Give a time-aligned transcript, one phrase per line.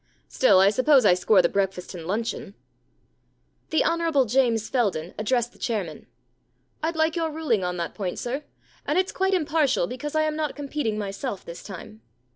[0.27, 2.55] Still, I suppose I score the breakfast and luncheon.*
[3.69, 4.25] The Hon.
[4.27, 6.07] James Feldane addressed the chairman:—
[6.59, 8.43] * Fd like your ruling on that point, sir.
[8.83, 12.01] And it*s quite impartial, because I am not competing myself this time.